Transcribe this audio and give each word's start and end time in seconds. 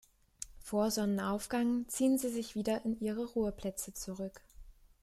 Vor 0.57 0.89
Sonnenaufgang 0.89 1.85
ziehen 1.87 2.17
sie 2.17 2.29
sich 2.31 2.55
wieder 2.55 2.83
in 2.85 2.99
ihre 3.01 3.23
Ruheplätze 3.23 3.93
zurück. 3.93 4.41